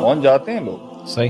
[0.00, 1.28] پہنچ جاتے ہیں لوگ؟ صحیح۔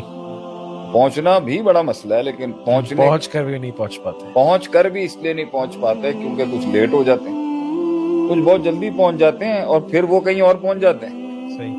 [0.92, 4.84] پہنچنا بھی بڑا مسئلہ ہے لیکن پہنچنے پہنچ کر بھی نہیں پہنچ پاتے۔ پہنچ کر
[4.84, 7.42] بھی اس لیے نہیں پہنچ پاتے کیونکہ کچھ لیٹ ہو جاتے ہیں۔
[8.30, 11.74] کچھ بہت جلدی پہنچ جاتے ہیں اور پھر وہ کہیں اور پہنچ جاتے ہیں۔ صحیح۔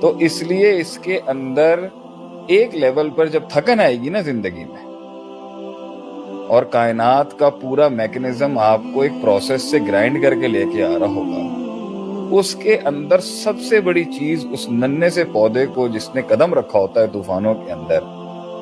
[0.00, 1.80] تو اس لیے اس کے اندر
[2.46, 4.84] ایک لیول پر جب تھکن آئے گی نا زندگی میں
[6.48, 10.84] اور کائنات کا پورا میکنزم آپ کو ایک پروسیس سے گرائنڈ کر کے لے کے
[10.84, 11.69] آ رہا ہوگا
[12.30, 16.54] اس کے اندر سب سے بڑی چیز اس ننے سے پودے کو جس نے قدم
[16.54, 18.00] رکھا ہوتا ہے طوفانوں کے اندر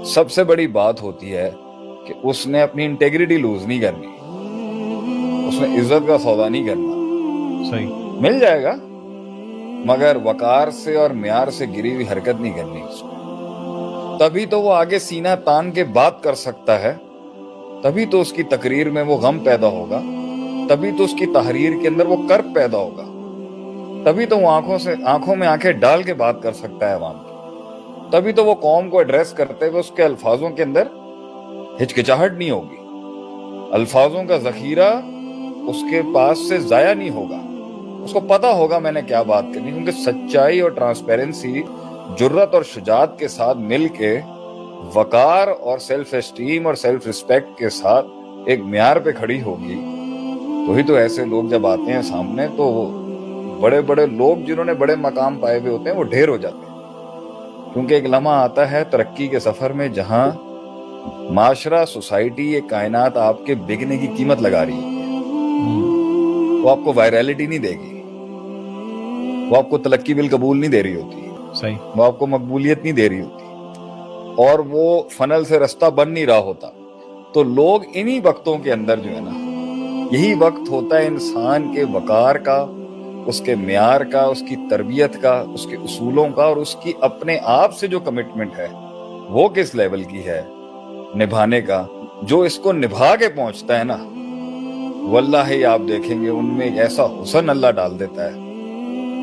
[0.05, 1.51] سب سے بڑی بات ہوتی ہے
[2.06, 4.06] کہ اس نے اپنی انٹیگریٹی لوز نہیں کرنی
[5.48, 6.98] اس نے عزت کا سودا نہیں کرنا۔
[7.70, 8.75] صحیح۔ مل جائے گا
[9.84, 13.09] مگر وقار سے اور معیار سے گری ہوئی حرکت نہیں کرنی۔ اس کو
[14.19, 16.95] تبھی تو وہ آگے سینہ تان کے بات کر سکتا ہے
[17.83, 20.00] تبھی تو اس کی تقریر میں وہ غم پیدا ہوگا
[20.69, 23.08] تبھی تو اس کی تحریر کے اندر وہ کرب پیدا ہوگا۔
[24.05, 27.19] تبھی تو وہ آنکھوں سے آنکھوں میں آنکھیں ڈال کے بات کر سکتا ہے عوام۔
[27.19, 27.34] کی
[28.11, 30.89] تبھی تو وہ قوم کو ایڈریس کرتے ہوئے اس کے الفاظوں کے اندر
[31.83, 32.77] ہچکچاہٹ نہیں ہوگی۔
[33.75, 34.95] الفاظوں کا ذخیرہ
[35.69, 37.39] اس کے پاس سے ضائع نہیں ہوگا۔
[38.05, 41.62] اس کو پتا ہوگا میں نے کیا بات کرنی کیونکہ سچائی اور ٹرانسپیرنسی
[42.19, 44.20] جرت اور شجاعت کے ساتھ مل کے
[44.94, 48.06] وقار اور سیلف اسٹیم اور سیلف ریسپیکٹ کے ساتھ
[48.47, 49.81] ایک معیار پہ کھڑی ہوگی۔
[50.69, 52.91] وہی تو ایسے لوگ جب آتے ہیں سامنے تو
[53.61, 56.56] بڑے بڑے لوگ جنہوں نے بڑے مقام پائے ہوئے ہوتے ہیں وہ ڈھیر ہو جاتے
[56.56, 56.78] ہیں۔
[57.73, 60.31] کیونکہ ایک لمحہ آتا ہے ترقی کے سفر میں جہاں
[61.33, 65.05] معاشرہ سوسائٹی یہ کائنات آپ کے بکنے کی قیمت لگا رہی ہے۔
[66.62, 68.03] وہ آپ کو وائرلٹی نہیں دے گی۔
[69.50, 72.83] وہ آپ کو تلقی بل قبول نہیں دے رہی ہوتی۔ صحیح۔ وہ آپ کو مقبولیت
[72.83, 73.45] نہیں دے رہی ہوتی۔
[74.43, 76.69] اور وہ فنل سے رستہ بن نہیں رہا ہوتا۔
[77.33, 79.31] تو لوگ انہی وقتوں کے اندر جو ہے نا
[80.17, 82.67] یہی وقت ہوتا ہے انسان کے وقار کا
[83.29, 86.93] اس کے معیار کا، اس کی تربیت کا، اس کے اصولوں کا اور اس کی
[87.01, 88.67] اپنے آپ سے جو کمٹمنٹ ہے،
[89.29, 90.43] وہ کس لیول کی ہے؟
[91.15, 91.87] نبھانے کا،
[92.23, 93.97] جو اس کو نبھا کے پہنچتا ہے نا۔
[95.11, 98.31] واللہ ہی آپ دیکھیں گے، ان میں ایک ایسا حسن اللہ ڈال دیتا ہے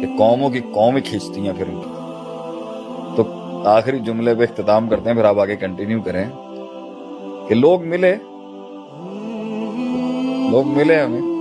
[0.01, 1.89] کہ قوموں کی قومیں کھینچتی ہیں پھر ان کی
[3.15, 3.23] تو
[3.65, 6.25] آخری جملے پہ اختتام کرتے ہیں، پھر آپ آگے کنٹینیو کریں۔
[7.49, 8.15] کہ لوگ ملے۔
[10.51, 11.34] لوگ ملے ہمیں۔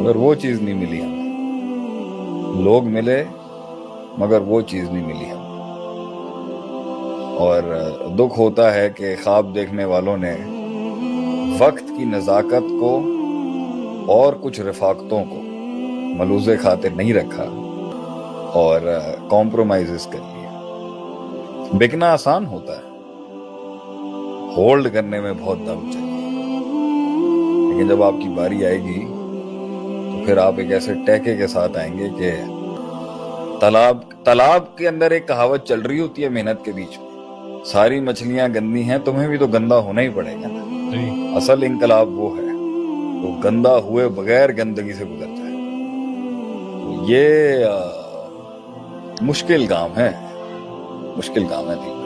[0.00, 1.24] مگر وہ چیز نہیں ملی ہمیں
[2.62, 3.24] لوگ ملے
[4.18, 5.44] مگر وہ چیز نہیں ملی ہمیں
[7.36, 7.62] اور
[8.16, 10.36] دکھ ہوتا ہے کہ خواب دیکھنے والوں نے
[11.58, 13.00] وقت کی نزاکت کو
[14.06, 15.36] اور کچھ رفاقتوں کو
[16.18, 17.44] ملوز خاطر نہیں رکھا
[18.54, 18.80] اور
[19.30, 20.60] کمپرومائز کر لیا۔
[21.72, 22.94] بکنا آسان ہوتا ہے۔
[24.56, 26.10] ہولڈ کرنے میں بہت دم چاہیے۔
[27.72, 29.06] لیکن جب آپ کی باری آئے گی
[30.24, 32.30] پھر آپ ایک ایسے ٹیکے کے ساتھ آئیں گے کہ
[33.60, 38.00] تالاب تالاب کے اندر ایک کہاوت چل رہی ہوتی ہے محنت کے بیچ میں۔ ساری
[38.00, 42.36] مچھلیاں گندی ہیں تمہیں بھی تو گندا ہونا ہی پڑے گا نا۔ اصل انقلاب وہ
[42.36, 42.42] ہے
[43.22, 45.54] تو گندا ہوئے بغیر گندگی سے گزر جائے
[47.08, 47.64] یہ
[49.20, 50.10] مشکل کام ہے۔
[51.16, 52.03] مشکل کام ہے۔ دل